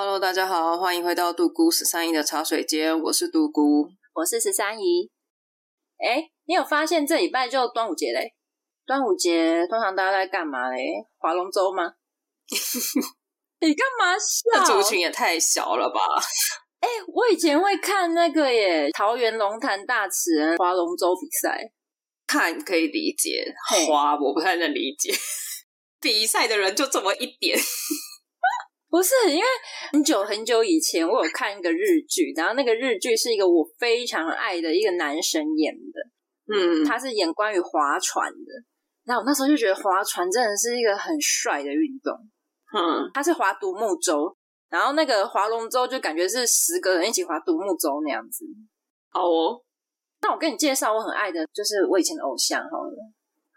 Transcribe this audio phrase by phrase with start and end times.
[0.00, 5.10] Hello，大家好，欢迎回到独孤十三姨的茶水间，我是独孤，我是十三姨。
[5.98, 8.32] 哎，你有发现这礼拜就端午节嘞？
[8.86, 11.04] 端午节通常大家在干嘛嘞？
[11.18, 11.82] 划龙舟吗？
[13.60, 14.64] 你干嘛笑？
[14.64, 16.00] 这族群也太小了吧！
[16.78, 21.72] 哎，我以前会看那个耶，桃园龙潭大池人划龙舟比赛，
[22.24, 23.52] 看可以理解，
[23.88, 25.12] 划我不太能理解。
[26.00, 27.58] 比赛的人就这么一点，
[28.90, 29.44] 不是因为
[29.92, 38.52] 很久很久以前我有看一个日剧，然后那个日剧是一个我非常爱的一个男神演的，嗯，他是演关于划船的，
[39.04, 42.14] 然后我那时候就觉得划船真的是一个很帅的运动，
[42.74, 44.36] 嗯，他是划独木舟。
[44.70, 48.44] 然后那个划龙舟就感觉是十个人一起划独木舟那样子。
[49.08, 49.62] 好哦，
[50.20, 52.92] 那我跟你介绍我很爱的，就是我以前的偶像好了。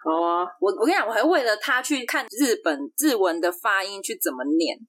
[0.01, 4.79] 好啊，我我跟你讲，我还为了他去看日本日文的发音去怎么念，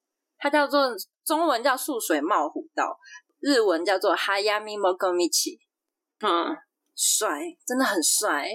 [0.42, 0.88] 他叫做
[1.24, 2.98] 中文叫素水茂虎道，
[3.38, 5.60] 日文叫做 Hayami Mokomichi。
[6.18, 6.56] 嗯，
[6.96, 7.28] 帅，
[7.64, 8.48] 真的很帅。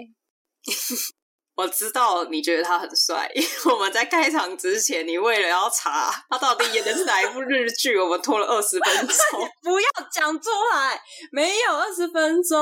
[1.55, 9.49] 我知道你觉得他很帅，因为我们在开场之前，你为了要查他到底演的是哪一部日剧，我们拖了二十分钟。
[9.63, 12.59] 不要讲出来，没有二十分钟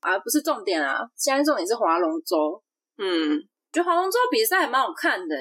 [0.00, 2.62] 啊，不是重点啊，现在重点是划龙舟。
[2.96, 3.38] 嗯，
[3.70, 5.36] 觉得划龙舟比赛还蛮好看的，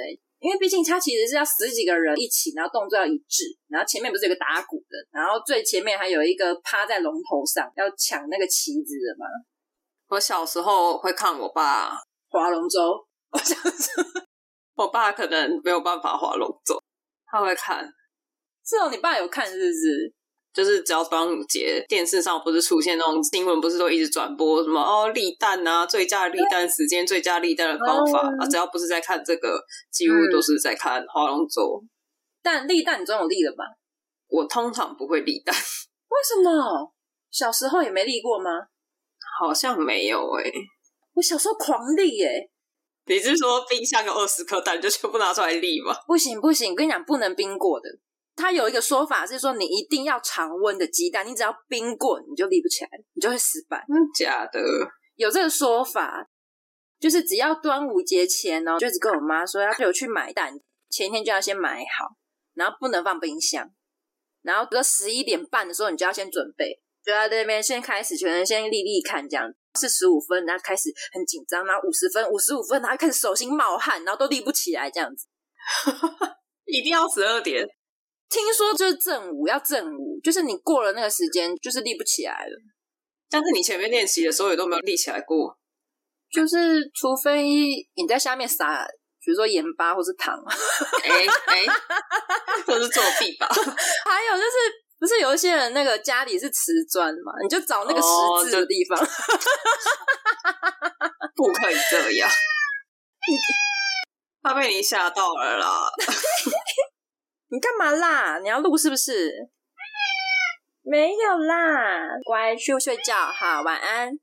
[0.46, 9.26] 因为毕竟它其实是要十几个人一起，然后动作要一致，然后前面不是有个打鼓的，然后最前面还有一个趴在龙头上要抢那个旗子的嘛。
[10.10, 11.98] 我小时候会看我爸。
[12.28, 12.82] 划龙舟，
[13.32, 14.04] 我想说，
[14.74, 16.78] 我爸可能没有办法划龙舟，
[17.32, 17.86] 他会看。
[18.66, 20.14] 是哦，你爸有看是不是？
[20.56, 28.48] 就是只要端午节，电视上不是出现那种新闻，不是都一直转播什么哦立蛋啊，最佳立蛋时间、最佳立蛋的方法、嗯、啊？
[28.48, 29.60] 只要不是在看这个，
[29.92, 31.84] 几乎都是在看划龙舟。
[32.42, 33.66] 但立蛋你总有立了吧？
[34.28, 35.54] 我通常不会立蛋，
[36.10, 36.92] 为什么？
[37.30, 38.50] 小时候也没立过吗？
[39.40, 40.54] 好像没有诶、欸
[41.16, 42.50] 我小时候狂立耶、欸！
[43.06, 45.96] 你是说冰箱有二十颗蛋就全部拿出来立吗？
[46.06, 47.90] 不行不行，我跟你讲，不能冰过的。
[48.36, 53.86] 它有一个说法是说，你一定要常温的鸡蛋，你只要冰过，你就立不起来，你就会失败。
[53.88, 54.60] 嗯，假的？
[55.16, 56.28] 有这个说法，
[57.00, 60.54] 就是只要端午节前哦，就一直跟我妈说要有去买蛋，
[60.90, 62.10] 前一天就要先买好，
[62.54, 63.70] 然后不能放冰箱，
[64.42, 69.50] 然后隔十一点半的时候，你就要先准备，就在那边先开始，全人先立立看这样。
[69.78, 75.28] 四十五分，然后开始很紧张，然后五十分，五十五分，然后开始手心冒汗，然后都立不起来，这样子，
[76.66, 77.68] 一定要十二点。
[78.36, 82.52] 听说就是正午，要正午，就是你过了那个时间，就是立不起来了。
[83.30, 85.58] 但是你前面练习的时候也都没有立起来过，
[86.30, 87.44] 就是除非
[87.96, 88.86] 你在下面撒，
[89.24, 90.38] 比如说盐巴或是糖，
[91.04, 91.66] 哎哎，
[92.68, 93.48] 或是作弊吧。
[94.06, 94.52] 还有就是。
[94.98, 97.34] 不是有一些人那个家里是瓷砖嘛？
[97.44, 98.08] 你就找那个十
[98.46, 99.06] 字的地方，哦、
[101.36, 102.30] 不可以这样。
[104.42, 105.92] 他被你吓到了啦！
[107.56, 108.38] 你干嘛啦？
[108.40, 109.32] 你要录是不是？
[110.84, 114.12] 没有啦，乖，去睡觉哈，晚安。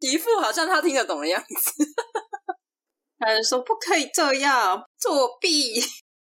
[0.00, 1.84] 一副好像他听得懂的样子。
[3.16, 5.80] 他就说不可以这样作弊。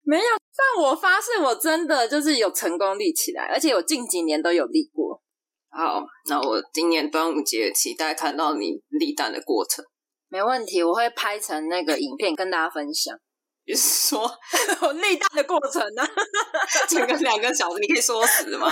[0.02, 5.22] 没有，但我发誓，我真的就是有成功立起来，而且我近几年都有立过。
[5.70, 9.82] 好，那我今年端午节期待看到你立蛋的过程。
[10.28, 13.18] 没问题，我会拍成那个影片跟大家分享。
[13.66, 14.38] 你是说
[14.80, 16.06] 我立蛋的过程呢？
[16.88, 18.70] 整个两个小时，你可以说死吗？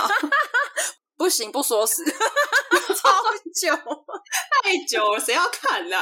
[1.17, 3.09] 不行，不说死， 超
[3.55, 3.73] 久，
[4.63, 5.97] 太久了，谁要看呢？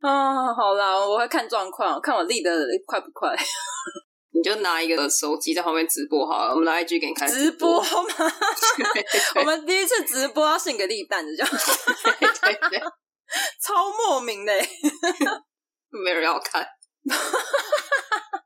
[0.00, 2.50] 啊，好啦，我会看状况，看我立的
[2.86, 3.34] 快不快。
[4.34, 8.32] 你就拿一个手机在旁边直播好了，我们来 IG 给你看直播吗？
[9.36, 11.50] 我们第一次直播要献个立蛋的，这样
[12.18, 12.80] 对对对，
[13.62, 14.52] 超莫名的，
[15.90, 16.66] 没人要看。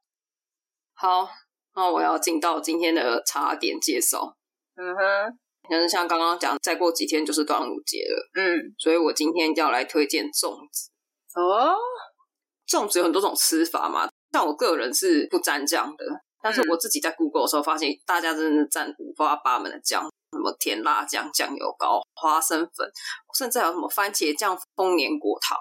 [0.95, 1.29] 好，
[1.75, 4.37] 那我要进到今天的茶点介绍。
[4.77, 5.39] 嗯哼，
[5.69, 8.31] 但是像刚刚讲，再过几天就是端午节了。
[8.35, 10.91] 嗯，所以我今天就要来推荐粽子。
[11.35, 11.75] 哦，
[12.67, 14.09] 粽子有很多种吃法嘛。
[14.33, 16.05] 像我个人是不沾酱的，
[16.43, 20.03] 但是我自己在 Google 的时候发现，大家真的是沾五花八门的酱，
[20.33, 22.91] 什么甜辣酱、酱油膏、花生粉，
[23.35, 25.57] 甚至还有什么番茄酱、丰年果糖。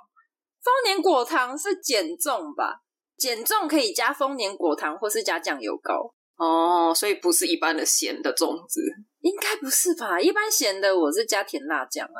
[0.62, 2.81] 丰年果糖是减重吧？
[3.17, 6.13] 减重可以加丰年果糖，或是加酱油膏。
[6.38, 8.81] 哦，所以不是一般的咸的粽子，
[9.21, 10.19] 应该不是吧？
[10.19, 12.19] 一般咸的我是加甜辣酱啊。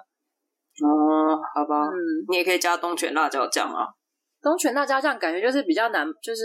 [0.84, 1.96] 哦，好吧，嗯，
[2.30, 3.88] 你也可以加东泉辣椒酱啊。
[4.42, 6.42] 东泉辣椒酱感觉就是比较难，就是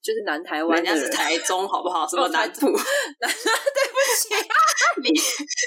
[0.00, 2.06] 就就是南台湾，人家是台中，好不好？
[2.08, 2.66] 什么南部？
[2.66, 4.34] 南，对不起，
[5.02, 5.10] 你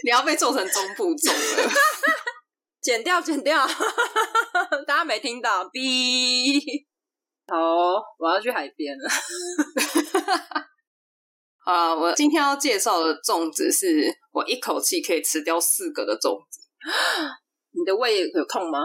[0.05, 1.71] 你要被做成中部中了，
[2.81, 3.67] 剪掉，剪掉，
[4.87, 5.65] 大家没听到？
[5.65, 6.85] 哔，
[7.51, 9.09] 好，我要去海边了。
[11.65, 16.61] 啊，我今天要介绍的粽子是我一口气可以吃掉四个的粽子。
[17.77, 18.79] 你的胃有痛吗？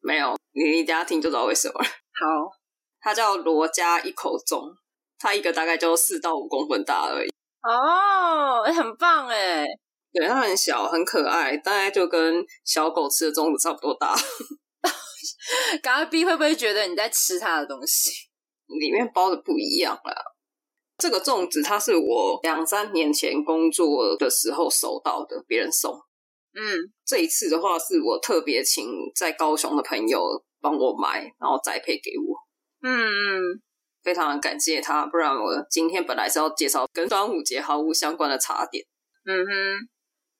[0.00, 1.84] 没有，你等下听就知道为什么了。
[1.84, 2.52] 好，
[3.00, 4.72] 它叫罗家一口粽，
[5.18, 7.28] 它一个大概就四到五公分大而已。
[7.62, 9.66] 哦，哎，很棒哎。
[10.12, 14.14] 对，它很小，很可爱，大概就跟小狗吃的粽子差不多大。
[16.24, 18.10] 会不会觉得你在吃它的东西？
[18.80, 20.14] 里面包的不一样啦。
[20.98, 25.92] 这个粽子，它是我两三年前工作的时候收到的，别人送。
[26.54, 32.34] 嗯，这一次的话，是我特别请在高雄的朋友帮我买，然后宅配给我。
[32.82, 33.62] 嗯嗯，
[34.02, 38.84] 非常感谢他，不然我今天本来是要介绍跟端午节毫无相关的茶点。
[39.26, 39.52] 嗯哼，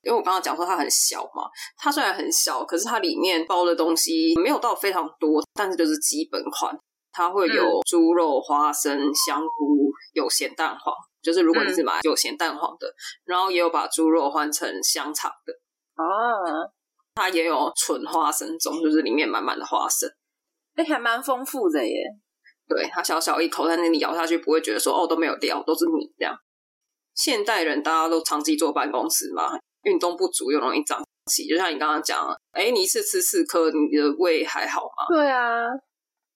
[0.06, 6.78] 因为我刚刚讲说它很小嘛，它虽然很小，可是它里面包的东西没有到非常多，但是就是基本款。
[7.12, 12.92] 它会有猪肉、花生、香菇，有咸蛋黄，就是如果你是买有咸蛋黄的，嗯、
[13.24, 15.52] 然后也有把猪肉换成香肠的
[15.96, 16.70] 哦。
[17.14, 20.06] 它也有纯花生粽，就是里面满满的花生，
[20.74, 21.94] 哎，还蛮丰富的耶。
[22.68, 26.36] 对，它小小一口，但是你咬下去不会觉得说哦都没有料，都是米这样。
[27.14, 31.02] 现代人大家都长期坐办公室嘛，运动不足又容易长
[31.32, 35.06] 气，就像你刚刚讲，哎，你一次吃四颗，你的胃还好吗？
[35.08, 35.66] 对啊。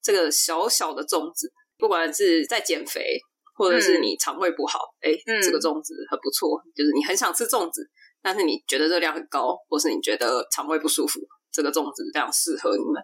[0.03, 3.19] 这个小小的粽子，不管是在减肥，
[3.55, 6.59] 或者是你肠胃不好，哎、嗯，这个粽子很不错。
[6.75, 7.87] 就是你很想吃粽子，
[8.23, 11.21] 但是你觉得热量很高，或是你觉得肠胃不舒服，
[11.53, 13.03] 这个粽子非常适合你们。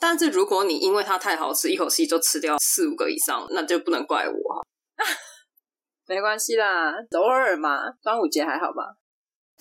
[0.00, 4.62] 但是如果你因为它太好吃，一口气就吃掉四五个以上，那就不能怪我哈。
[6.08, 8.96] 没关系啦，偶尔嘛，端午节还好吧？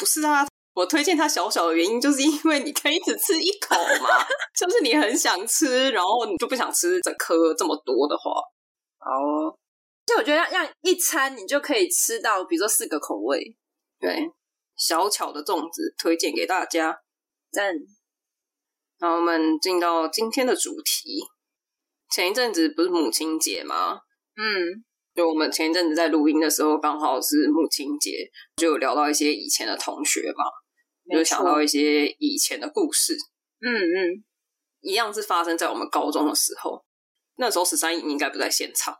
[0.02, 0.48] 不是啊。
[0.74, 4.26] 我推荐它小小的原因，就是因为你可以只吃一口嘛，
[4.58, 8.32] 就是你很想吃，然后你就不想吃整颗这么多的话，
[9.02, 9.54] 哦，
[10.06, 13.56] 就我觉得让让一餐你就可以吃到，比如说四个口味，
[14.00, 14.18] 对，
[14.78, 16.98] 小巧的粽子推荐给大家，
[17.52, 17.76] 赞。
[19.00, 21.20] 那我们进到今天的主题，
[22.10, 24.00] 前一阵子不是母亲节吗？
[24.38, 24.86] 嗯。
[25.14, 30.46] 就我们前一阵子在录音的时候，刚好是母亲节，就有聊到一些以前的同学嘛，
[31.14, 33.16] 就想到一些以前的故事。
[33.60, 34.24] 嗯嗯，
[34.80, 36.84] 一样是发生在我们高中的时候。
[37.36, 38.96] 那时候十三姨应该不在现场，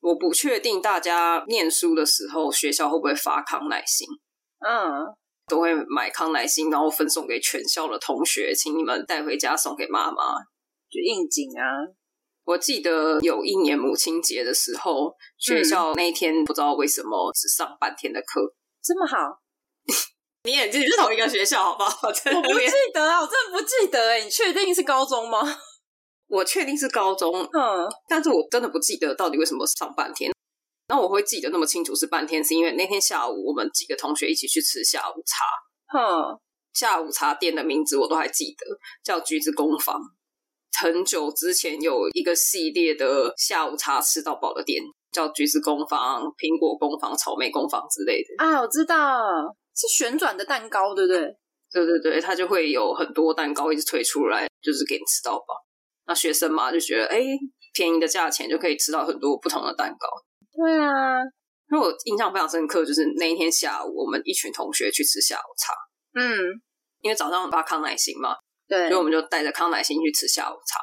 [0.00, 4.06] 我不确定大家念书的时候学校会不会发康乃馨。
[4.60, 5.04] 嗯，
[5.48, 10.38] 都会买康乃馨，然后分送给全校的同学，请你们带回家送给妈妈，
[10.88, 11.64] 就应景啊。
[12.44, 19.16] 我记得有一年母亲节的时候，学校那一天不知道为什么只上半天的课，这么好？
[20.44, 22.08] 你也记得是同一个学校，好不好？
[22.08, 22.12] 我
[22.42, 25.38] 不记得啊，我真的不记得哎，你确定是高中吗？
[26.26, 30.32] 我确定是高中，嗯，但是我真的不记得到底为什么上半天。
[30.88, 35.44] 那我会记得那么清楚是半天，是因为那天下午我们几个同学一起去吃下午茶，
[35.96, 36.40] 嗯，
[36.72, 38.66] 下午茶店的名字我都还记得，
[39.04, 40.00] 叫橘子工坊。
[40.80, 49.18] 很久之前有一个系列的下午茶吃到饱的店，叫橘子工坊、苹果工坊、草莓工坊之类的啊，我知道
[49.76, 51.20] 是旋转的蛋糕，对不对？
[51.72, 55.54] 对对对，它就会有很多蛋糕一直推出来，就是给你吃到饱。
[56.06, 57.22] 那学生嘛就觉得，哎，
[57.72, 60.08] 便宜的价钱就可以吃到很多不同的蛋糕。
[60.52, 61.22] 对啊，
[61.70, 65.72] 因为我印象非常深刻，就是那一天下午，我们一群同学去吃下午茶。
[66.14, 66.36] 嗯，
[67.00, 68.34] 因为早上发康乃馨嘛。
[68.72, 70.80] 对，所以我们就带着康乃馨去吃下午茶。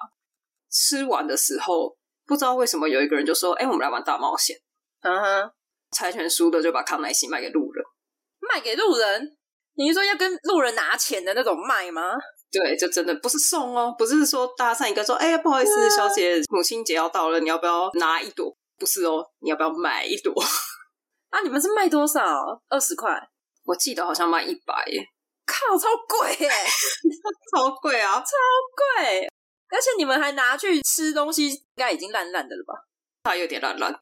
[0.72, 4.56] 吃完的时候，不知道为什么有一个人就说：“哎，我们来玩大冒险。”
[5.02, 5.52] 嗯哼，
[5.90, 7.84] 猜拳输的就把康乃馨卖给路人。
[8.40, 9.36] 卖给路人？
[9.74, 12.14] 你是说要跟路人拿钱的那种卖吗？
[12.52, 20.32] 对，就真的不是送哦，不是说搭讪一个说：“哎呀，不好意思，小姐，母亲节要到了，你要不要拿一朵？”不是哦，你要不要买一朵？
[21.30, 22.22] 啊，你们是卖多少？
[22.70, 23.20] 二十块？
[23.66, 25.04] 我记得好像卖一百耶。
[25.50, 26.50] 靠，超贵耶！
[27.52, 28.24] 超贵啊，超
[29.02, 29.28] 贵！
[29.70, 32.74] 而且你们还拿去吃东西，应该已经烂烂的了吧？
[33.24, 33.94] 它有点烂烂，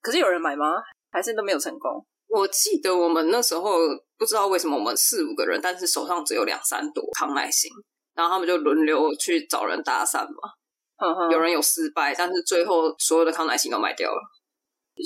[0.00, 0.64] 可是有人买吗？
[1.10, 2.04] 还是都没有成功？
[2.28, 3.78] 我记得我们那时候
[4.18, 7.70] 不知道为什么我们四五个人，但是手上只有两三朵康乃馨，
[8.14, 10.52] 然后他们就轮流去找人搭讪嘛。
[10.96, 14.20] 呵呵，有人有失败，但是最后所有的康乃馨都卖掉了。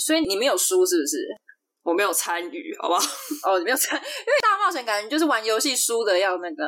[0.05, 1.19] 所以你没有输，是不是？
[1.83, 3.01] 我没有参与，好不好？
[3.45, 6.65] 哦，你没有参， 因为大冒险感觉就是玩游戏输的要那个。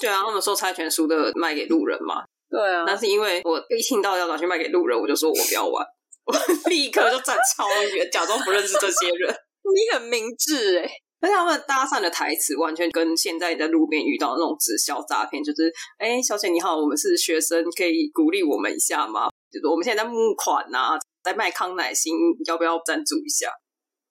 [0.00, 2.24] 对啊，他们说猜拳输的卖给路人嘛。
[2.50, 2.84] 对啊。
[2.86, 5.84] 那是因为我一听到要拿去卖给路人，我就说我不要玩。
[6.26, 6.34] 我
[6.70, 9.34] 立刻就站超远，假装不认识这些人。
[9.62, 10.88] 你很明智哎，
[11.20, 19.28] 而且他们搭讪的台词完全跟现在在路边遇到的那种直销诈骗，就是哎，小姐你好，我们是学生，可以鼓励我们一下吗？
[19.52, 22.14] 就是我们现在在募款呐、啊，在卖康乃馨，
[22.46, 23.48] 要不要赞助一下？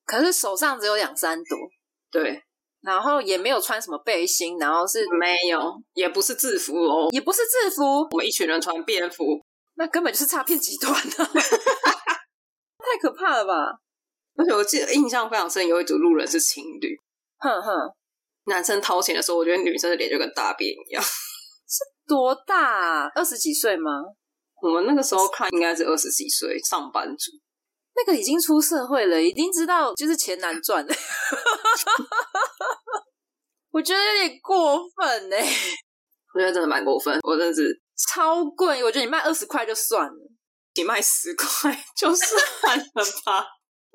[0.06, 1.58] 可是手上只有两三朵，
[2.12, 2.44] 对，
[2.82, 9.24] 然后也没有穿什么背心，然后是没有，也不是制服哦，也不是制服，我们一群人穿便服，
[9.76, 11.30] 那根本就是诈骗集团啊！
[12.84, 13.54] 太可怕了吧！
[14.36, 16.96] 而且我记得印象非常深，有一组路人是情侣，
[17.38, 17.72] 哼哼，
[18.46, 21.02] 男生掏钱的时候，我觉得女生的脸就跟大便一样。
[21.66, 23.12] 是多大啊？
[23.16, 23.90] 二十几岁吗？
[24.62, 27.32] 我们那个时候看应该是二十几岁上班族。
[27.96, 30.96] 那个已经出社会了，已经知道就是钱难赚了。
[33.72, 35.36] 我觉得有点过分呢。
[36.34, 38.84] 我觉得真的蛮过分，我真的是超贵。
[38.84, 40.32] 我觉得你卖二十块就算了，
[40.76, 43.46] 你卖十块 就算了吧。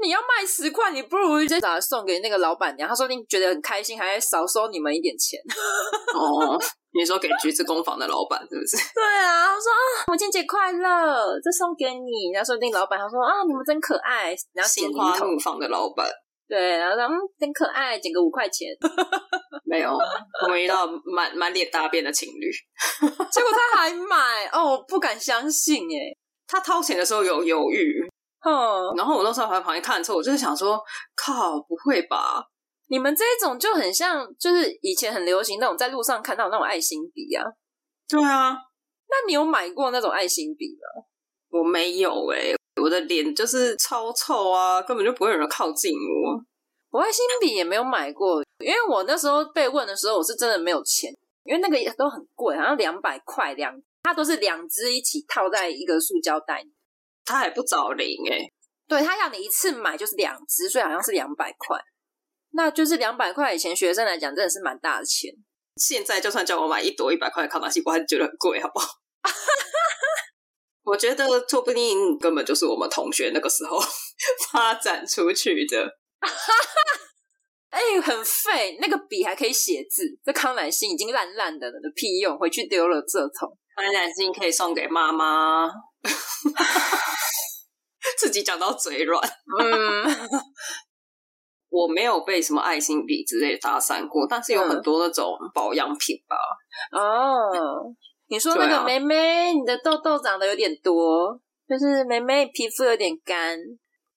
[0.01, 2.89] 你要卖十块，你不如直接把它送给那个老板娘。
[2.89, 5.41] 她说你觉得很开心，还少收你们一点钱。
[6.15, 6.57] 哦。
[6.99, 8.77] 你说给橘子工坊的老板是不是？
[8.93, 12.33] 对啊，我说啊，母亲节快乐，这送给你。
[12.35, 14.35] 然后说不定老板他说啊，你们真可爱。
[14.53, 16.05] 然后心花怒放的老板，
[16.49, 18.67] 对，然后说嗯，真可爱，捡个五块钱。
[19.65, 19.97] 没有，
[20.45, 22.51] 我们遇到满满脸大便的情侣，
[23.31, 28.09] 结果他还买哦，我不敢相信哎，他掏钱的时候有犹豫，
[28.47, 30.81] 嗯，然后我那时候还在旁边看的时候，我就是想说，
[31.15, 32.43] 靠，不会吧？
[32.89, 37.45] 你们这一种就很像，就是以前很流行那种在路上看到那种爱心笔啊。
[38.09, 38.53] 对啊，
[39.09, 41.05] 那你有买过那种爱心笔吗？
[41.51, 46.43] 我没有诶、欸、我的脸就是超臭啊，根本就不会有人靠近我。
[46.91, 51.13] 我爱心笔也没有买过，因为我那时候被问的时候，我是真的没有钱，
[51.45, 56.65] 因为那个也都很贵，好像两百块两，它都是两支一起套在一个塑胶袋，
[57.27, 58.53] 它还不找零诶、欸、
[58.89, 61.79] 对，它要你一次买就是两支，所以好像是两百块。
[62.53, 65.33] 那就是两百块，以前学生来讲真的是蛮大的钱。
[65.77, 68.89] 现在就算叫我买一朵一百块的康乃馨，我还是觉得很贵，好不好？
[70.85, 73.79] 我觉得说不定根本就是我们同学那个时候
[74.51, 75.87] 发展出去的。
[77.71, 80.03] 哎、欸，很废，那个笔还可以写字。
[80.25, 83.57] 这康乃馨已经烂烂的了，的屁用，回去丢了这桶。
[83.77, 85.71] 康乃馨可以送给妈妈。
[88.17, 89.23] 自己讲到嘴软。
[89.61, 90.05] 嗯。
[91.71, 96.37] 我没有被什么爱心笔之类的搭讪过，但是有很多那种保养品吧。
[96.93, 97.97] 哦、嗯，
[98.29, 103.59] 你说那个妹妹，啊、你的痘痘长得有点多，就是妹妹皮肤有点干，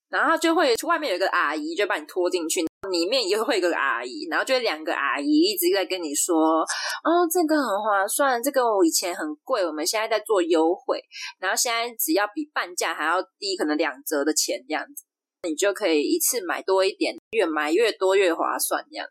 [0.09, 6.61] 然后就会外面有一个阿姨就把你拖进去，里面也会有一个阿姨，然后就两个阿姨一直在跟你说
[7.03, 11.01] ：“哦，这个很划算，这个我以前很贵，我们现在在做优惠，
[11.39, 15.03] 然后现在只要比半价还要低，可能两折的钱这样子。”
[15.43, 18.83] 你就可以一次买多一点，越买越多越划算。
[18.89, 19.07] 这样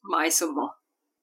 [0.00, 0.68] 买什么？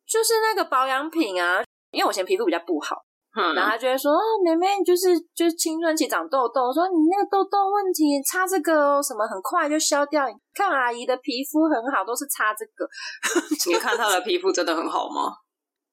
[0.08, 1.64] 就是那个保养品啊。
[1.92, 2.98] 因为我以前皮肤比较不好，
[3.34, 10.28] 嗯、然后他就会说：“哦，妹妹，就是就是青春期长痘痘，说你那个痘痘问题，擦这个哦，什么很快就消掉。
[10.54, 12.86] 看阿姨的皮肤很好，都是擦这个。
[13.72, 15.32] 你看她的皮肤真的很好吗？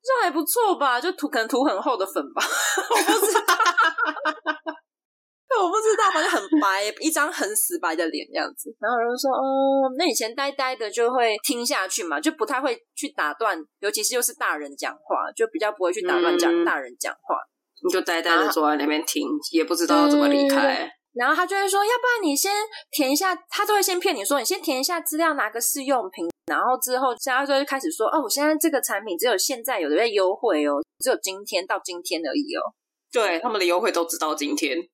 [0.03, 1.01] 这还不错吧？
[1.01, 2.43] 就涂可能涂很厚的粉吧，
[2.91, 3.55] 我不知道。”
[5.63, 8.75] 我不知道，反正很白，一张很死白的脸这样子。
[8.81, 17.37] 然后人就说：“哦，那以前呆呆的就会听下去嘛，就不太会去打断，尤其是又是大人讲话，就比较不会去打断讲大人讲话。
[17.83, 20.91] 你就呆呆的坐在那边听，也不知道要怎么离开。
[21.13, 22.53] 然后他就会说：要不然你先
[22.91, 26.29] 填一下，他都会先骗你说你先填一下资料，拿个试用品。
[26.47, 32.73] 然后之后，现在就开始说：哦，我现在这个产品只有现在有的在优惠哦，只有今天到今天而已哦。
[33.13, 34.77] 对，他们的优惠都只到今天。”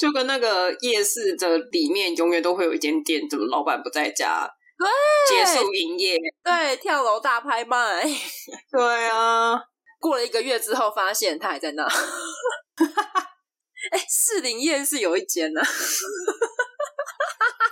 [0.00, 4.88] 就跟那个夜市的里面，永远都会有一间店，怎么老板不在家，对，
[5.28, 8.02] 结束营业，对，跳楼大拍卖，
[8.72, 9.60] 对啊，
[10.00, 11.84] 过了一个月之后，发现他还在那。
[13.92, 15.60] 哎，士林夜市有一间呢，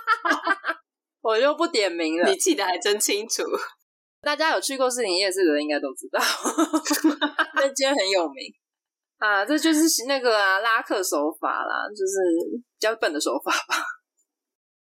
[1.21, 2.29] 我就不点名了。
[2.29, 3.41] 你记得还真清楚，
[4.21, 6.19] 大家有去过士林夜市的人应该都知道，
[7.55, 8.53] 那间很有名。
[9.19, 12.15] 啊，这就是那个啊，拉客手法啦，就是
[12.55, 13.75] 比较笨的手法吧。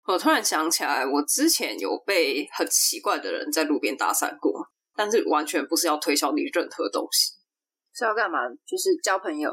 [0.05, 7.33] 我突然想起来，我之前有被很奇怪的人在路边搭讪过，但是完全不是要推销你任何东西，
[7.93, 8.39] 是要干嘛？
[8.65, 9.51] 就是交朋友。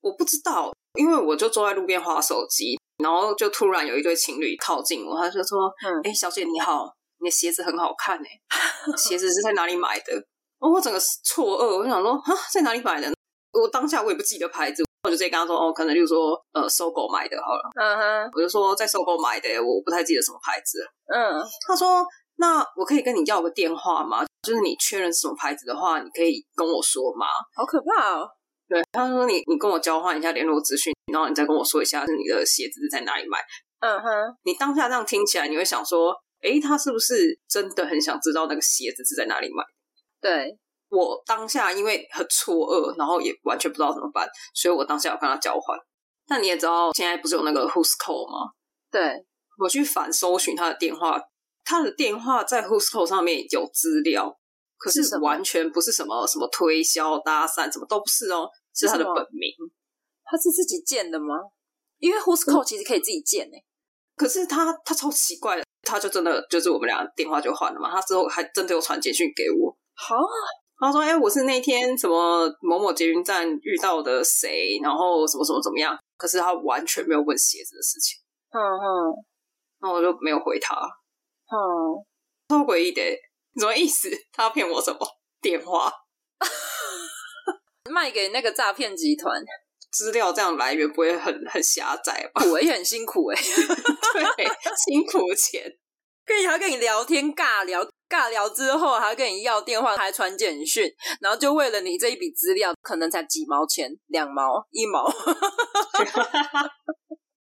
[0.00, 8.40] 我不知道，因为我就坐在路边划手机，然后就突然有一对情侣靠近我，他就说：“嗯，哎，小姐你好，你的鞋子很好看哎，
[8.96, 10.14] 鞋子是在哪里买的？”
[10.60, 13.12] 哦，我整个错愕，我就想说啊，在哪里买的？
[13.52, 17.70] 我当下我也不记得牌子，我我就直接跟他说，哦，可能就是说，呃，搜狗买的，好了。
[17.74, 20.78] 嗯哼，我就说在搜狗买的，我不太记得什么牌子。
[21.06, 24.24] 嗯，他说，那我可以跟你要个电话吗？
[24.42, 27.26] 就是你确认是什么牌子的话，你可以跟我说吗？
[27.56, 28.28] 好可怕哦。
[28.68, 33.38] 对，他说你你跟我交换一下联络资讯，然后你再跟我说一下是你的鞋子是在哪里买。
[33.80, 39.64] 嗯哼，你当下这样听起来，你会想说，诶，他是不是真的很想知道那个鞋子是在哪里买？
[40.20, 40.56] 对，
[40.90, 45.78] 我当下因为很错愕，然后也完全不知道怎么办，所以我当下要跟他交换。
[46.26, 48.52] 但你也知道，现在不是有那个 Who's Call 吗？
[48.90, 49.24] 对，
[49.58, 51.20] 我去反搜寻他的电话，
[51.64, 54.36] 他的电话在 Who's Call 上面有资料，
[54.76, 59.50] 可是完全不是什么什么推销搭讪，什么都不是哦，是他的本名。
[60.24, 61.34] 他是自己建的吗？
[61.98, 63.64] 因为 Who's Call 其实可以自己建诶、欸。
[64.16, 67.90] 可是他他超奇怪的，他就真的就是我们俩电话就换了嘛。
[67.90, 69.76] 他之后还真的有传简讯给我。
[69.94, 70.34] 好、啊，
[70.80, 78.18] 他说：“哎、欸，我是那天什么某某捷运站遇到的谁，然后什么什么怎么样。”可是他完全没有问鞋子的事情。
[78.50, 79.14] 嗯嗯，
[79.80, 80.74] 那我就没有回他。
[81.52, 81.56] 嗯，
[82.48, 83.02] 超诡异的，
[83.56, 84.08] 什么意思？
[84.32, 84.98] 他要骗我什么？
[85.40, 85.92] 电话
[87.90, 89.42] 卖给那个诈骗集团
[89.90, 92.42] 资料，这样来源不会很很狭窄吧？
[92.50, 93.36] 我也很辛苦哎，
[94.36, 94.46] 对，
[94.86, 95.62] 辛苦钱，
[96.24, 97.86] 跟你还跟你聊天尬聊。
[98.10, 105.08] 尬聊之后还跟你要电话，还传简讯，然后就为了你这一笔资料，可能才几毛钱、两毛、一毛，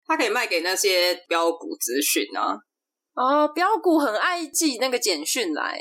[0.07, 2.57] 他可以卖给那些标股资讯啊。
[3.13, 5.79] 哦，标股很爱寄那个简讯来，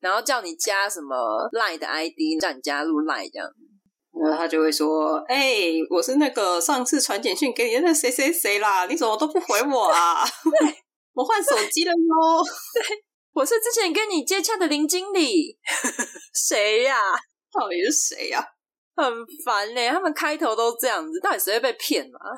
[0.00, 1.16] 然后叫你加什么
[1.52, 3.48] Line 的 ID，叫你加入 Line 这样，
[4.22, 10.24] 然后他就会说：“哎、欸，我是那个上次传简讯给你的那谁谁谁啦，你怎么都不回我啊？
[11.14, 11.96] 我换手机了哟。
[13.38, 13.40] ”对。
[13.40, 15.56] 我是之前跟你接洽的林经理，
[16.34, 17.14] 谁呀、啊？
[17.52, 19.04] 到底是谁呀、啊？
[19.04, 19.12] 很
[19.44, 22.34] 烦嘞、欸，他们开头都这样子，到底谁会被骗啊？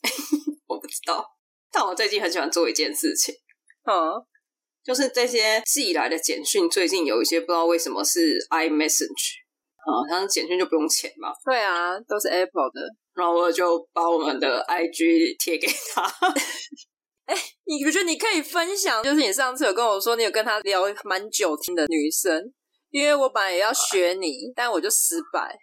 [0.66, 1.24] 我不知道，
[1.70, 3.34] 但我最近很喜欢做一件事情，
[3.84, 4.12] 嗯，
[4.82, 9.34] 就是这些寄来的简讯，最近有一些不知道为什么是 iMessage
[9.76, 11.32] 啊，像简讯就不用钱嘛？
[11.44, 12.80] 对啊，都是 Apple 的，
[13.14, 16.02] 然后我就把我们的 IG 贴给他。
[17.26, 17.34] 哎，
[17.64, 19.02] 你不觉得你可以分享？
[19.02, 22.52] 就是你上次有跟我说，你有跟他聊蛮久听的女生，
[22.90, 25.56] 因为我本来也要学你，但我就失败。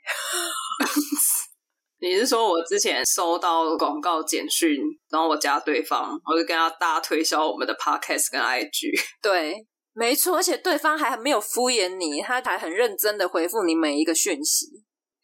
[2.01, 8.99] 你是说我之前收到广告简讯，然后我加对方，我就跟他大推销我们的 Podcast 跟 IG。
[9.21, 14.65] 对，没错，而且对方还没有敷衍你，他还很认真的回复你每一个讯息。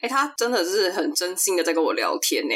[0.01, 2.53] 哎，他真的是很真心的在跟我聊天呢。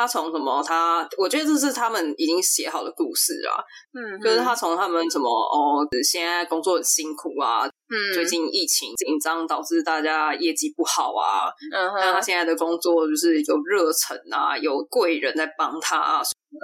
[0.00, 0.62] 他从什么？
[0.62, 3.60] 他我觉得这是他们已经写好的故事啊。
[3.92, 7.66] 嗯，就是他从他们什么哦，现在工作很辛苦啊。
[7.66, 11.52] 嗯，最近疫情紧张导致大家业绩不好啊。
[11.70, 16.22] 嗯，但他现在的工作就是有热忱啊，有贵人在帮他，啊，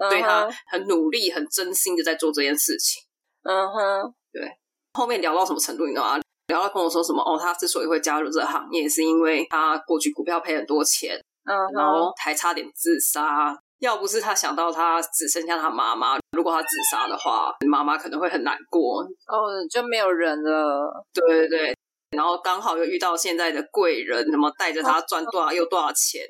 [0.08, 3.02] 对他很努力、很真心的在做这件事情。
[3.42, 4.50] 嗯哼，对。
[4.94, 5.84] 后面聊到什么程度？
[5.84, 6.20] 你知道吗？
[6.48, 7.20] 聊到跟我说什么？
[7.20, 11.20] 哦，他之所以会加入这个行业，是因为他过去股票赔很多钱。
[11.46, 13.56] 嗯，然后还差点自杀。
[13.78, 19.02] 要不是他想到他只剩下他妈妈，如果他自杀的话，妈妈可能会很难过。
[19.02, 21.04] 哦，就没有人了。
[21.12, 21.76] 对对对，
[22.16, 26.22] 然后刚好又遇到现在的贵人，什么带着他赚多少又多少钱，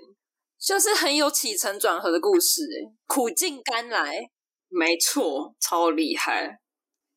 [0.61, 2.63] 就是很有起承转合的故事，
[3.07, 4.29] 苦尽甘来。
[4.69, 6.59] 没错，超厉害。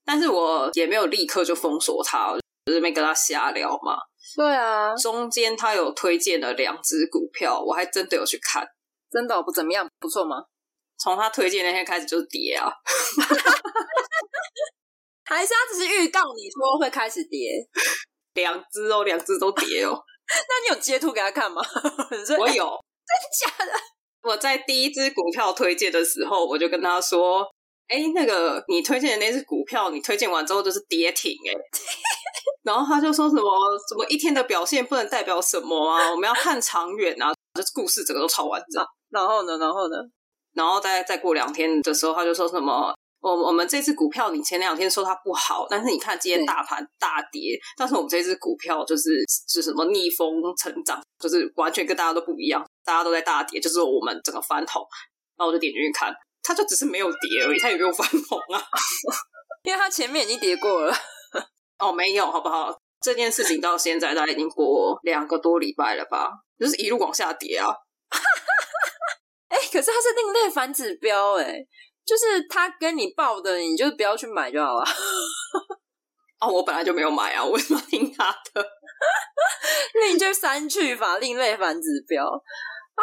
[0.06, 3.98] 但是我也没有立刻就封锁他，就是没跟他瞎聊嘛。
[4.36, 8.66] 对啊，中间他有推荐了两只股票，我还真的有去看，
[9.12, 10.38] 真的不怎么样，不错吗？
[10.98, 12.70] 从他推荐那天开始就是跌啊，
[15.26, 17.50] 还是他只是预告你说会开始跌？
[18.34, 19.92] 两只哦，两只都跌哦。
[20.30, 21.62] 那你有截图给他看吗？
[22.40, 22.66] 我有，
[23.08, 23.72] 真假的？
[24.22, 27.48] 我在第一只股票推荐的时候，我就跟他说
[27.88, 31.54] ：“哎，那个你推荐的那只股票，你推荐完之后就是跌停哎。”
[32.64, 33.44] 然后他就说什么
[33.88, 38.86] 什么一天的表现不能代表什么啊，我们要看长远啊，这故事整个都超完整。
[39.10, 39.96] 然后呢，然后呢，
[40.54, 54.82] 然后再再过两天的时候，他就说什么我我们这支股票你前两天说它不好，但是你看今天大盘大跌，但是我们这支股票就是是什么逆风成长，就是完全跟大家都不一样，大家都在大跌，就是我们整个翻红。
[55.38, 58.62] 然后我就点进去看，它就只是没有跌而已，它也没有翻红啊，
[59.64, 60.94] 因为它前面已经跌过了。
[61.80, 62.78] 哦，没有，好不好？
[63.02, 67.74] 这件事情到现在大概已经过两个多礼拜了吧，就是一路往下跌啊。
[69.48, 71.66] 哎、欸，可是它是另类反指标，哎，
[72.06, 74.86] 就是他跟你报的，你就不要去买就好了。
[76.42, 78.62] 哦，我本来就没有买啊，我为什么听他的？
[79.96, 82.26] 那你就删去法，另类反指标。
[82.26, 83.02] 哦，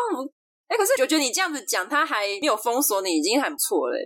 [0.69, 3.97] 哎，可是我觉得你这样子讲，他还没有封锁你，已经很不错了。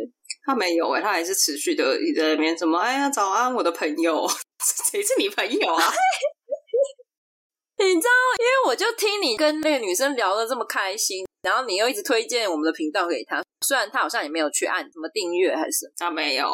[0.45, 2.79] 他没有哎，他还是持续的在那边什么？
[2.79, 4.27] 哎呀，早安，我的朋友，
[4.91, 5.85] 谁是你朋友啊？
[7.79, 16.47] 你知道，因为我就听你跟那个女生聊的这么开心，然后你又一直推荐我们的频道给他，虽然他好像也没有去按什么订阅还是他没有，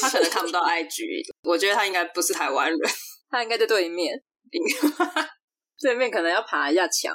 [0.00, 2.78] 他可能看不到 IG，我觉得他应该不是台湾人，
[3.28, 4.22] 他应该在对面，
[5.80, 7.12] 对面可能要爬一下墙。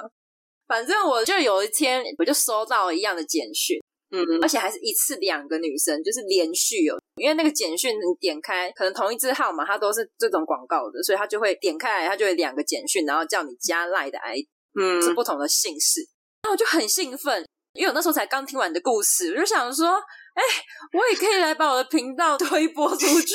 [0.66, 6.96] 反正我就有一天我就收到一样的简讯，嗯，而且还是一次两个女生，就是连续有。
[7.16, 14.46] 因为那个简讯你点开，可能同一支号码，它都是这种广告的，所以它就会点开来，它就会两个简讯，然后叫你加赖的 ID，
[14.80, 16.08] 嗯，是不同的姓氏。
[16.44, 17.44] 那我就很兴奋，
[17.74, 20.42] 因为我那时候才刚听完你的故事，我就想说，哎，
[20.92, 23.34] 我也可以来把我的频道推播出去，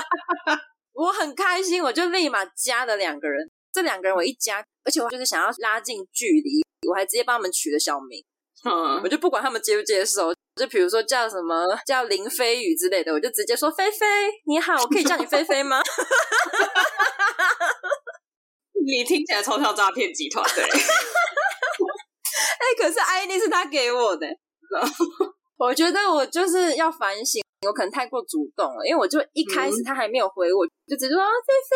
[0.94, 3.50] 我很开心，我就立马加了两个人。
[3.72, 8.24] 这两个人我一加，而且我就是想要拉近距离，我还直接帮他们取了小名，
[8.64, 10.32] 嗯，我就不管他们接不接受。
[10.56, 14.06] 就比如说叫什么叫林飞宇之类的，我就直接说菲菲
[14.46, 15.82] 你好，我可以叫你菲菲吗？
[18.86, 20.62] 你听起来超像诈骗集团的。
[20.66, 20.78] 哎、欸，
[22.80, 24.28] 可是 ID 是他给我的，
[25.58, 31.74] 我觉得我就是要反省，我可能太过主动了，因为我就一开始他还没有回我，就直接说菲菲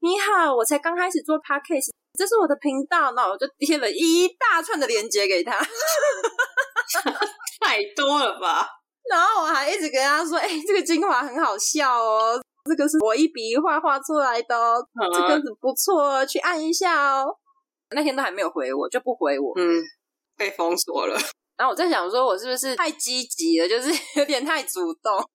[0.00, 1.88] 你好，我才刚开始做 podcast，
[2.20, 5.58] 这是我的频道，那我就贴了一大串的链接给他。
[7.64, 8.68] 太多了吧？
[9.08, 17.24] 然后我还一直跟他说：“哎、欸，这个精华很好笑哦，这个是我一笔一画画出来的哦，嗯、这个很不错，去按一下哦。”
[17.96, 19.82] 那天都还没有回我，就不回我，嗯，
[20.36, 21.18] 被封锁了。
[21.56, 25.16] 然后我在想，说我是不是太积极了，就是有点太主动。
[25.16, 25.26] 我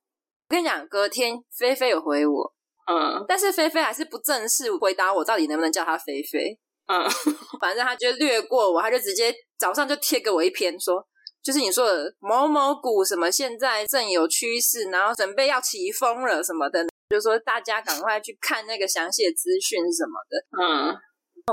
[0.48, 2.54] 跟你讲，隔天菲菲有回我，
[2.91, 6.60] 嗯，但是菲菲还是不正式回答我，到底能不能叫她菲菲？
[6.88, 7.04] 嗯，
[7.60, 11.06] 反正他就略过我，他就直接早上就贴给我一篇说。
[11.43, 20.41] 就是你说的某某股什么，现在正有趋势，然后准备要起风了什么的，就是说大家赶快去看那个详细的资讯什么的。
[20.58, 20.98] 嗯，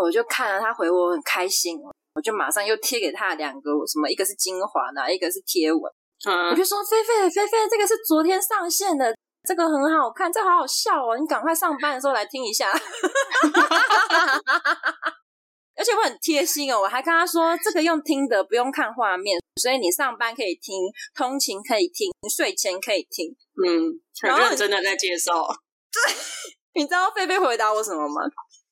[0.03, 1.79] 我就看了他回我很开心，
[2.15, 5.83] 我就马上又贴给他两个什么，一个是精华的，一个是贴文。
[6.27, 9.15] 嗯，我就说菲菲菲菲，这个是昨天上线的，
[9.49, 12.71] 这个很好看，这个好好笑哦，你赶快上班的时候来听一下。
[15.75, 20.77] 而且我很贴心哦，我还跟他说，这个用听的，不用看画面，所以你上班可以听，
[21.15, 23.35] 通勤可以听，睡前可以听。
[23.65, 25.49] 嗯，很认真的在介绍。
[25.91, 26.01] 对，
[26.81, 28.23] 你知道菲菲回答我什么吗？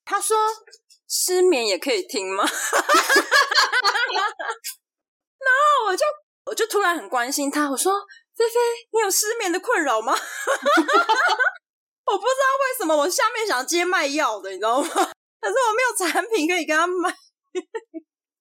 [0.04, 0.36] 他说
[1.08, 2.44] 失眠也可以听吗？
[5.40, 6.04] 然后我就
[6.44, 7.94] 我就突然很关心他，我说
[8.40, 8.60] 菲菲，
[8.92, 10.12] 你有失眠的困扰吗？
[12.06, 14.88] 我不知道为什么我下面想接卖药的，你知道吗？
[15.40, 17.10] 可是我没有产品可以跟他买，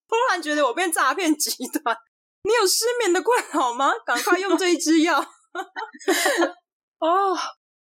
[0.07, 1.95] 突然觉得我变诈骗集团。
[2.43, 3.93] 你有失眠的困扰吗？
[4.05, 5.19] 赶快用这一支药。
[6.99, 7.37] 哦，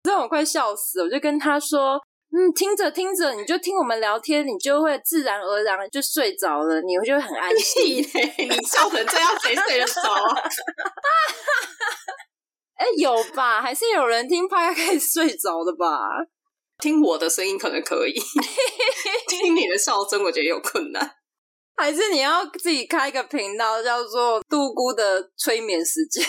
[0.02, 1.04] 让我快笑死了！
[1.04, 2.00] 我就跟他说
[2.36, 7.96] ：“嗯，听着听着，你就听我们聊天，你就会自然而然就睡着了，你就会很安心。
[7.96, 10.42] 你笑成这样，谁睡得着啊？”
[12.80, 13.60] 哎，有吧？
[13.60, 15.86] 还是有人听 Podcast 可以睡着的吧？
[16.78, 18.14] 听我的声音可能可以，
[19.28, 21.16] 听你的笑声我觉得有困难。
[21.76, 26.24] 还是你要自己开一个频道，叫做“杜姑的催眠时间”。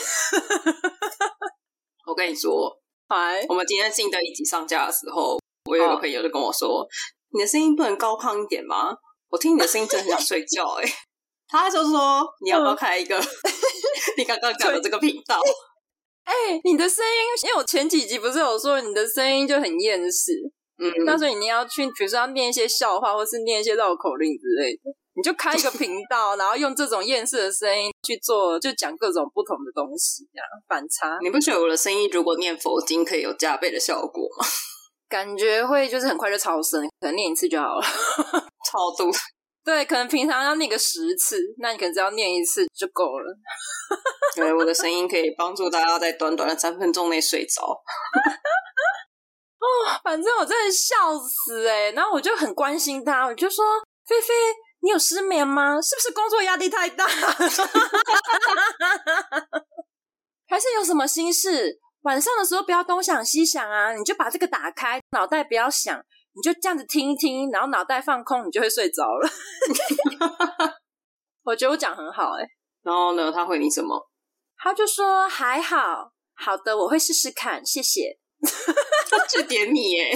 [2.06, 2.70] 我跟你说，
[3.08, 6.88] 嗨，我们今天新的一集上架的时候，我有个朋友就跟我说：“oh.
[7.34, 8.94] 你的声音不能高亢一点吗？
[9.30, 10.86] 我听你的声音真的很想睡觉。”哎，
[11.48, 13.18] 他就说：“你要不要开一个
[14.18, 15.40] 你刚刚讲的这个频道？”
[16.32, 20.32] 哎、欸，你的声音，因为我前几集不是有说你的声音就很厌世，
[20.78, 31.18] 嗯，到时候你要去，比如说要念一些笑话，或是念一些绕口令之类的，你就开一个频道， 然后用这种厌世的声音去做，就讲各种不同的东西，这样反差。
[31.22, 34.46] 你不觉得我的声音如果念佛经可以有加倍的效果吗？
[35.10, 37.84] 感觉会就是很快就超声，可能念一次就好了，
[38.72, 39.12] 超度。
[39.64, 43.38] 对，可能平常要念个十次，那你可能只要念一次就够了。
[44.36, 47.62] 对，我的声音可以帮助大家在短短的三分钟内睡着。
[49.60, 49.68] 哦，
[50.04, 51.92] 反正我真的笑死哎、欸！
[51.92, 53.64] 然后我就很关心他，我就说
[54.08, 54.34] ：“菲菲，
[54.82, 55.80] 你有失眠吗？
[55.80, 57.06] 是不是工作压力太大？
[60.50, 61.80] 还是有什么心事？
[62.02, 69.30] 晚上的时候不要东想西想啊，你就把这个打开，脑袋不要想。”你就这样子听一听，然后脑袋放空，你就会睡着了。
[71.44, 72.50] 我觉得我讲很好哎、欸。
[72.84, 74.00] 然后呢，他回你什么？
[74.58, 78.18] 他就说还好，好的，我会试试看，谢谢。
[79.10, 80.12] 他去点你哎，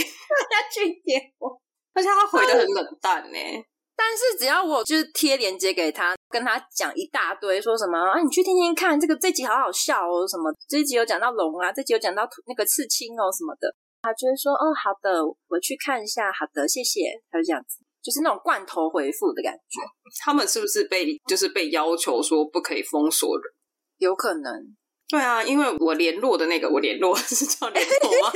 [0.49, 1.61] 他去点我，
[1.93, 3.63] 而且他回的很冷淡哎。
[3.97, 13.73] 但是只要我就是贴链接给他，跟他讲一大堆，说什么啊，你去听听看，这个这集好好笑哦，什么这集有讲到龙啊，这集有讲到那个刺青哦什么的，
[14.05, 19.81] 他就会说哦好的，我去看一下，好的，谢谢，他就这样子，就是那种罐头回复的感觉。
[20.23, 23.51] 他们是不是被就是被要求说不可以封锁人？
[23.97, 24.75] 有可能。
[25.09, 28.31] 对啊，因为我联络的那个，我联络是叫联络吗？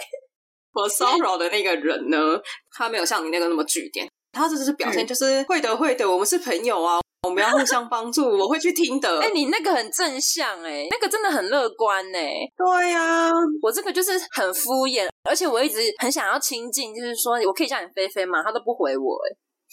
[0.72, 2.40] 我骚扰的那个人呢，
[2.72, 4.08] 他没有像你那个那么据点。
[4.32, 9.08] 他这只是表现，就是会的，会的，我们是朋友啊，我们要互相帮助，我会去听的。
[9.20, 12.34] 哎、欸，你那个很正向、欸，哎，那个真的很乐观、欸，哎。
[12.56, 13.32] 对呀、啊，
[13.62, 18.42] 我这个就是很敷衍，而且我一直很想要亲近，就是说我可以叫你菲菲吗？
[18.42, 19.18] 他都不回我、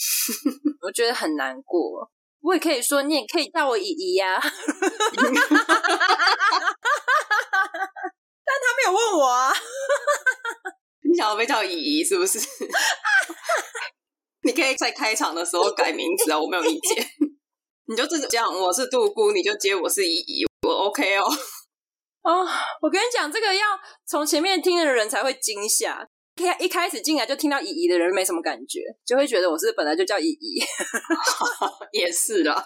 [0.81, 2.09] 我觉得很难过。
[2.41, 4.41] 我也可以说，你也可以叫我姨姨呀。
[8.43, 9.53] 但他没有问我啊。
[11.03, 12.39] 你想要被叫姨姨是不是？
[14.43, 17.05] 你可以在开场的时候改名字啊，我没有意见。
[17.91, 21.25] 你就自己讲，我是杜姑，你就接我是姨姨，我 OK 哦。
[22.23, 22.47] 哦，
[22.81, 23.65] 我跟你讲，这个要
[24.07, 26.07] 从前面听的人才会惊吓。
[26.57, 30.63] 一开始进来就听到姨姨的人没什么感觉，就会觉得我是本来就叫姨姨。
[31.91, 32.65] 也是啦，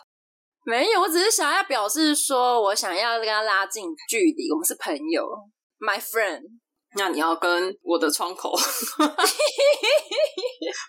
[0.64, 5.28] 没有，我只是想要表示说我想要跟他拉近距离，我们是朋友
[5.80, 6.44] ，my friend。
[6.98, 8.52] 那你要跟我的窗口，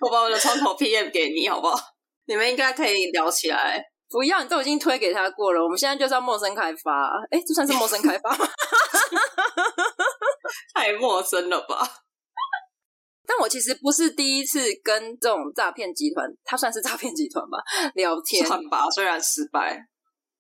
[0.02, 1.80] 我把我的窗口 PM 给你，好不好？
[2.26, 3.82] 你们应该可以聊起来。
[4.08, 5.62] 不要，你都已经推给他过了。
[5.62, 7.10] 我们现在就是要陌生开发。
[7.30, 8.46] 哎，这算是陌生开发吗？
[10.74, 11.78] 太陌生了吧？
[13.26, 17.58] 但我其实不是第一次跟这种诈骗集团，他算是诈骗集团吧？
[17.94, 19.78] 聊天算吧，虽然失败。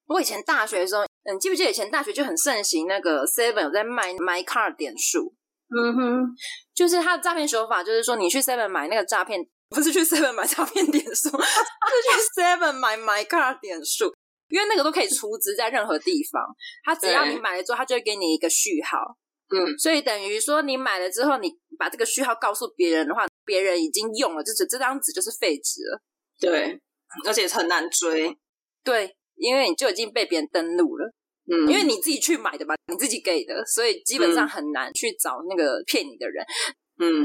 [0.06, 5.34] 我以前大学的时候，嗯，记不记得以前大学就很盛行那个 Seven 有在卖 My Card 点数？
[5.68, 6.24] 嗯哼，
[6.72, 14.14] 就是他的诈骗手法，就是说你去 Seven 买那个诈骗，不是去 Seven 买诈骗点数， 是去 Seven 买 My Card 点数，
[14.48, 16.42] 因为那个都可以储值在任何地方。
[16.84, 19.16] 他只要你买了之后，他就会给你一个序号。
[19.48, 26.00] 嗯，所以等于说你买了之后，你把这个序号告诉别人的话，别人已经用了，就是这张纸就是废纸了。
[26.40, 26.80] 对，
[27.26, 28.36] 而且很难追。
[28.82, 31.12] 对，因为你就已经被别人登录了。
[31.48, 36.44] 嗯，因为你自己去买的吧，你自己给的，所以基本上很难去找那个骗你的人。
[36.44, 36.74] 嗯，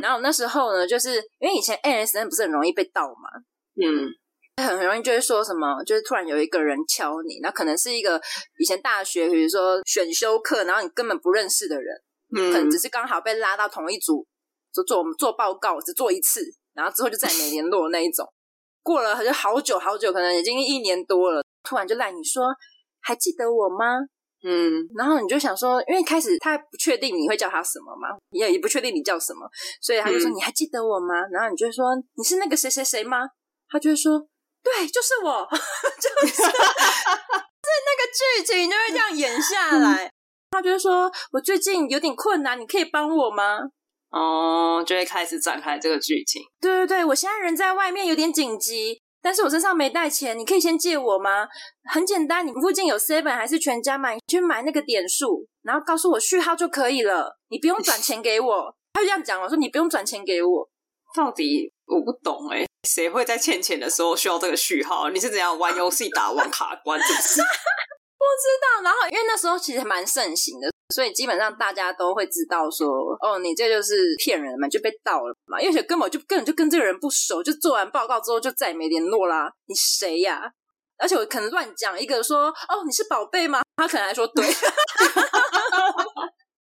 [0.01, 3.29] 然后那时候呢，就是因为以前 MSN 不是很容易被盗嘛。
[3.81, 4.09] 嗯，
[4.57, 8.19] 很很容易就会说什么，就是突然有一个人敲你，那可能是一个
[8.59, 11.95] 以前大学，比如说选修课，然后你根本不认识的人，
[12.35, 14.27] 嗯，可能只是刚好被拉到同一组，
[14.73, 16.41] 就做做报告，只做一次，
[16.73, 18.27] 然后之后就再也没联络那一种。
[18.83, 22.43] 过了好久好久，可能已经一年多了，突然就赖你说。
[23.03, 23.85] 还记得我吗？
[24.43, 29.47] 嗯，然后你就想说，因为开始他还不确定你会叫他什么嘛，也也不确定你叫什么，
[29.81, 31.13] 所以他就说、嗯、你还记得我吗？
[31.31, 33.19] 然后你就会说你是那个谁谁谁吗？
[33.69, 34.19] 他就会说
[34.63, 40.05] 对，就是我， 就是，是那个剧情就会这样演下来。
[40.05, 40.11] 嗯、
[40.51, 43.59] 他就会说我最近有点困难，你可以帮我吗？
[44.11, 46.41] 哦，就会开始展开这个剧情。
[46.59, 48.99] 对对对，我现在人在外面有点紧急。
[49.21, 51.47] 但是我身上没带钱，你可以先借我吗？
[51.91, 58.75] 很简单，你附近有 Seven 还是全家买，你去买那个点数，然后告诉我序号就可以了，你不用转钱给我。
[58.93, 60.69] 他就这样讲，我说你不用转钱给我。
[61.15, 65.09] 到底我不懂哎，谁会在欠钱的时候需要这个序号？
[65.09, 66.99] 你是怎样玩游戏打完卡关？
[66.99, 67.41] 是不是？
[67.41, 68.83] 不知道。
[68.83, 70.71] 然后因为那时候其实蛮盛行的。
[70.91, 72.87] 所以基本上大家都会知道说，
[73.21, 79.49] 哦，你这就是骗人嘛，就被盗了嘛，因为根本就根本就跟这个人不熟，就做完报告之后就再也没联络啦。
[79.65, 80.51] 你谁呀？
[80.97, 83.61] 而且我可能乱讲一个说，哦，你是宝贝吗？
[83.77, 84.45] 他可能还说对，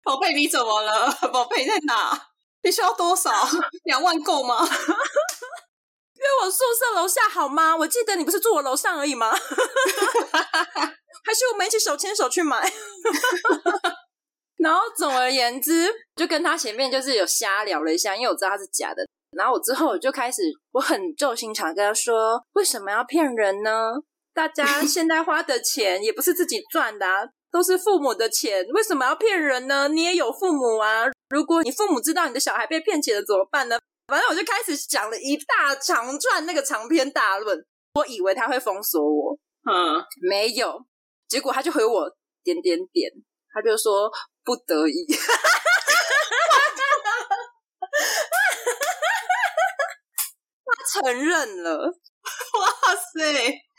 [0.03, 1.09] 宝贝你怎么了？
[1.33, 2.11] 宝贝在哪？
[2.65, 3.31] 你需要多少？
[3.85, 4.67] 两万够吗？
[6.17, 7.77] 约我宿舍楼下好吗？
[7.77, 9.33] 我记得你不是住我楼上而已吗？
[11.27, 12.71] 还是我们一起手牵手去买？
[14.65, 19.07] 然后总而言之，就跟他前面就是有瞎聊了一下，因为我知道他是假的。
[19.37, 20.41] 然后我之后我就开始，
[20.73, 23.93] 我很旧心肠跟他说：“为什么要骗人呢？
[24.33, 29.89] 大家 现在花的钱也不是自己赚的啊，都是父母的钱，为什么要骗人呢？
[29.89, 37.63] 你也有父母啊，如果你父母知道你的小孩被骗钱了怎么办呢？”反正我就开始讲了一大长串那个长篇大论。
[37.97, 39.37] 我以为他会封锁我，
[39.71, 40.83] 嗯，没有，
[41.29, 42.11] 结果他就回我
[42.43, 43.13] 点点点，
[43.53, 44.11] 他就说。
[44.45, 45.07] 不得已，
[50.67, 51.87] 他承认了，
[52.61, 53.21] 哇塞！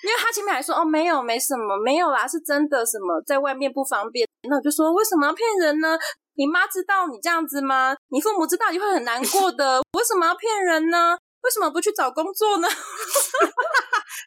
[0.04, 4.28] 因为他前面还说哦，没有，没什么，没有啦，是真的，什么在外面不方便。
[4.50, 5.98] 那我就说，为什么要骗人呢？
[6.38, 7.96] 你妈知道你这样子吗？
[8.10, 11.18] 你父母知道你会很难过的，为什么要骗人呢？
[11.42, 12.68] 为什么不去找工作呢？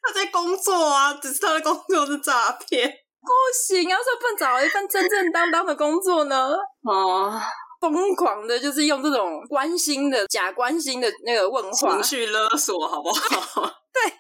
[0.03, 2.93] 他在工作啊，只是他的工作是诈骗。
[3.21, 6.55] 不行，要是不能找一份正正当当的工作呢？
[6.83, 7.41] 哦，
[7.81, 13.63] 疯狂的，就是用这种关心的假关心的那个问话，情绪勒索，好不好？
[13.93, 14.13] 对。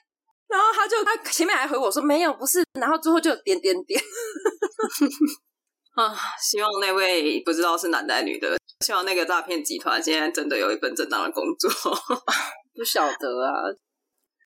[0.49, 2.65] 然后他就他前面还回我说没有，不是。
[2.81, 4.01] 然后最后就点点点。
[5.95, 11.71] 啊，希望那位不知道是男的女的，希望那个诈骗集团现在真的有一份正当的工作。
[12.75, 13.53] 不晓得啊。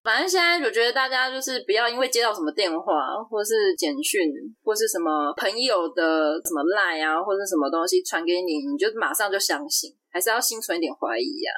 [0.03, 4.21] 反正现在我觉得大家就是不要因为接到什么电话，或是简讯，
[4.65, 11.51] 或是什么朋友的什么赖啊，或者什么东西传给你，你就马上就相信，还是要心存一点怀疑啊。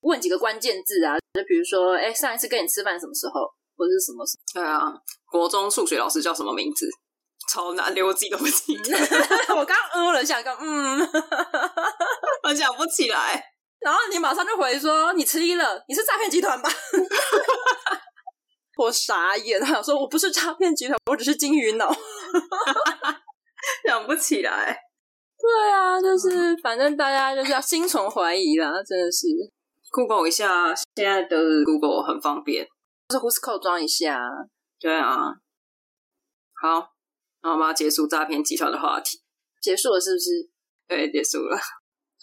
[0.00, 3.42] 问几个关键字啊，就比如说，哎，上一次跟你吃饭什么时候，
[3.76, 4.60] 或者是什么时候？
[4.60, 4.80] 对啊，
[5.30, 6.88] 国中数学老师叫什么名字？
[7.50, 8.96] 超难，连我自己都不记得。
[9.54, 10.98] 我刚呃了一下，刚嗯，
[12.48, 13.51] 我想不起来。
[13.84, 16.70] 然后你马上就回说你迟疑了，你是诈骗集团吧？
[18.78, 21.92] 我傻眼，他说我不是诈骗集团，我只是金鱼脑，
[23.86, 24.78] 想不起来。
[25.38, 29.26] 对啊，就是反正大家就是要心存怀疑啦，真的是。
[29.90, 32.66] Google 一下，现在的 Google 很方便，
[33.08, 34.18] 就是 Whoscall 装一下。
[34.80, 35.34] 对啊，
[36.62, 36.88] 好，
[37.42, 39.20] 那我们要结束诈骗集团的话题，
[39.60, 40.48] 结束了是不是？
[40.88, 41.58] 对，结束了。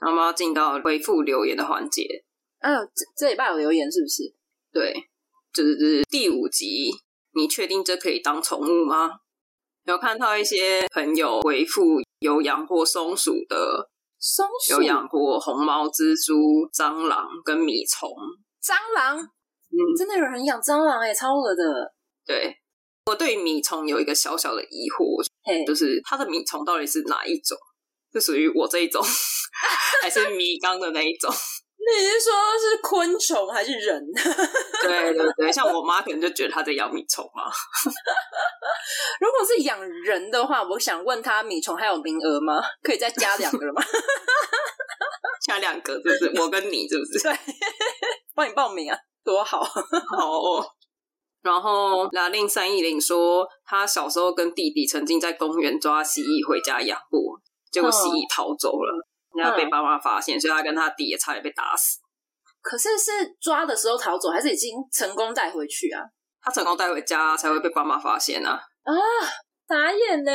[0.01, 2.03] 然后我们要进到回复留言的环节。
[2.59, 4.23] 嗯、啊，这这礼拜有留言是不是？
[4.71, 4.93] 对，
[5.53, 6.91] 就是就是第五集。
[7.35, 9.11] 你确定这可以当宠物吗？
[9.85, 16.33] 有看到一些朋友回复有养过松鼠的，松鼠有养过红毛蜘蛛、
[16.73, 18.09] 蟑螂跟米虫。
[18.61, 19.17] 蟑螂？
[19.17, 21.93] 嗯，真的有人养蟑螂哎，超恶的。
[22.25, 22.57] 对，
[23.05, 25.23] 我对米虫有一个小小的疑惑，
[25.65, 27.57] 就是它的米虫到底是哪一种？
[28.13, 29.01] 是属于我这一种，
[30.01, 31.31] 还是米缸的那一种？
[31.79, 34.03] 你是说是昆虫还是人？
[34.83, 37.51] 对对对，像我妈可能就觉得她在养米虫嘛。
[39.19, 42.61] 如果是养人的话，我想问他米虫还有名额吗？
[42.83, 43.81] 可以再加两个了吗？
[45.45, 46.41] 加两个，是不是？
[46.41, 47.19] 我跟你是不是？
[47.23, 47.33] 对，
[48.35, 50.65] 帮你报名啊，多好，好哦。
[51.41, 57.39] 然后拉令三一零说，他小时候跟弟弟曾经在公园抓蜥蜴回家养过。
[57.71, 59.05] 结果蜥蜴逃走了，
[59.35, 61.99] 然后、嗯、被爸妈发现，所以他跟他弟也差点被打死。
[62.61, 66.03] 可是是抓的时候逃走，还是已经成功带回去啊？
[66.41, 68.59] 他成功带回家才会被爸妈发现啊！
[68.83, 68.93] 啊，
[69.67, 70.31] 傻眼呢！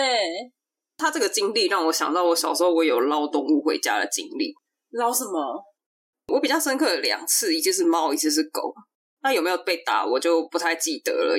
[0.96, 4.54] 他这个经历让我想到我小时候我有捞动物回家的经历。
[4.90, 5.64] 捞什么？
[6.32, 8.72] 我比较深刻的两次，一次是猫，一次是狗。
[9.22, 11.38] 那有没有被打，我就不太记得了。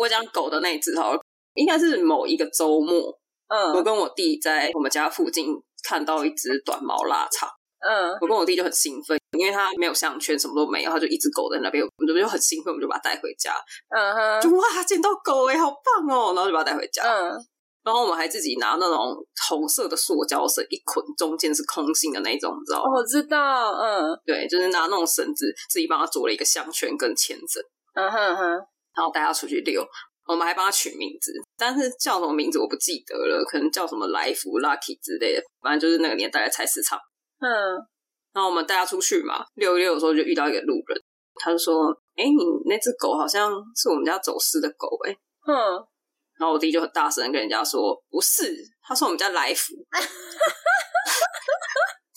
[0.00, 1.14] 我讲狗的那一次，好，
[1.54, 3.18] 应该是某一个周末。
[3.48, 7.48] 嗯，我跟我弟在我们家附近看到一只短毛腊肠。
[7.86, 13.52] 嗯，我跟我弟就很兴奋，因为他没有项圈，什么都没有，他就一只狗在那边，我们就很兴奋，我们就把它带回家。
[13.90, 16.32] 嗯哼，就哇，捡到狗哎，好棒哦！
[16.34, 17.02] 然后就把它带回家。
[17.02, 17.36] 嗯，
[17.84, 19.14] 然后我们还自己拿那种
[19.50, 22.84] 红色的塑胶绳一捆，中间是空心的那种，你知道吗？
[22.96, 27.62] 我知道，嗯，对，就是拿那种绳子自己帮它做了一个项圈跟牵绳。
[27.92, 28.42] 嗯哼哼，
[28.96, 29.86] 然后带他出去遛。
[30.26, 36.98] 我们还帮他取名字，但是叫什么名字我不记得了，可能叫什么来福、Lucky 之类的，反正就是那个年代的菜市场。
[37.40, 37.46] 嗯，
[38.32, 40.98] 然后我们带他出去嘛，遛一遛的时候就遇到一个路人，
[41.34, 45.12] 他就说：“哎，你那只狗好像是我们家走失的狗。”哎，
[45.46, 45.52] 嗯，
[46.38, 49.74] 然后我弟就很大声跟人家说：“不是，他说我们家来福。”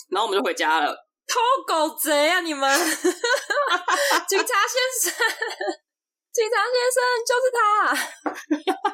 [0.10, 0.96] 然后我们就回家了。
[1.28, 2.70] 偷狗贼啊，你们！
[4.30, 5.14] 警察先生。
[6.38, 7.60] 警察先生，就是他。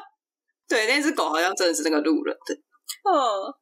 [0.66, 2.54] 对，那只狗好像真的是那个路人的。
[2.54, 3.52] 嗯，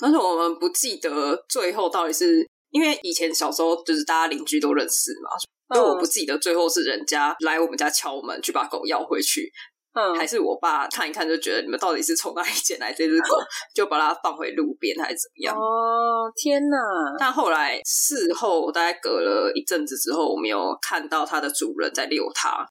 [0.00, 5.28] 但是我们不记得最后到底是因为以前小时候就是大家邻居都认识嘛，
[5.74, 9.52] 所以我不记得最后是人家来我们家敲门去把狗要回去，
[9.92, 13.36] 嗯，还是我爸看一看就觉得你们到底是从哪里捡来这只狗，
[13.76, 15.54] 就把它放回路边还是怎么样？
[15.54, 16.78] 哦，天哪！
[17.18, 22.66] 但后来事后大概隔了一阵子之后，我们有看到它的主人在遛它。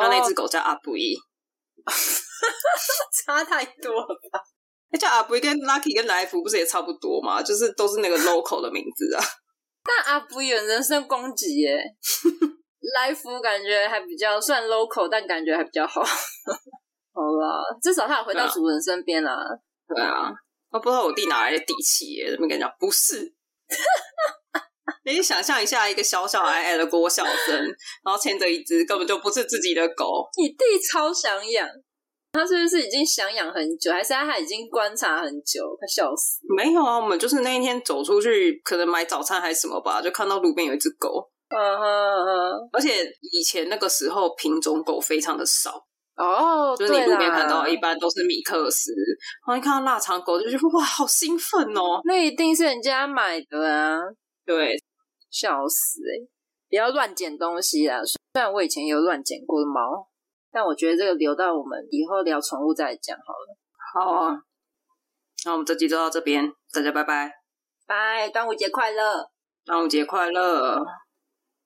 [0.00, 1.14] 那那只狗叫阿布依，
[3.26, 4.40] 差太多了吧？
[4.92, 7.42] 那叫阿布依跟 Lucky 跟来福不是也差不多吗？
[7.42, 9.22] 就是都是那个 local 的名字啊。
[9.84, 11.76] 但阿布依有人身攻击耶，
[12.94, 16.02] 来福感觉还比较算 local，但感觉还比较好。
[16.02, 19.36] 好了，至少他有回到主人身边啦。
[19.88, 20.30] 对啊，
[20.70, 22.70] 我不知道我弟哪来的底气耶，怎么跟你讲？
[22.78, 23.34] 不是。
[25.04, 27.56] 你想象一下，一个小小矮矮的郭小生，
[28.04, 30.28] 然后牵着一只根本就不是自己的狗。
[30.36, 30.56] 你弟
[30.90, 31.68] 超想养，
[32.32, 35.62] 他是不是已经想养很久，还是他已经观察很久？
[35.78, 36.40] 快笑死。
[36.56, 45.72] 没有啊，我们就是那一天走出去，可能买早餐还是什么吧，就看到路边有一只狗，嗯哼嗯哼，而且以前那个时候品种狗非常的少
[46.16, 48.92] 哦，就是你路边看到一般都是米克斯，
[49.46, 52.00] 然后一看到腊肠狗就觉得哇，好兴奋哦！
[52.04, 53.98] 那一定是人家买的啊，
[54.50, 54.76] 对，
[55.30, 56.28] 笑死哎、欸！
[56.68, 58.00] 不要乱捡东西啊！
[58.04, 60.08] 虽然我以前有乱捡过的猫，
[60.50, 63.56] 但我觉得这个留到我们以后聊宠物再讲好了。
[63.94, 64.42] 好啊，
[65.44, 67.32] 那我们这集就到这边，大家拜拜，
[67.86, 69.30] 拜，端午节快乐，
[69.64, 70.84] 端午节快乐。